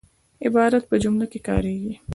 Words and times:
عبارت 0.45 0.83
په 0.87 0.95
جمله 1.03 1.25
کښي 1.31 1.39
کاریږي. 1.47 1.93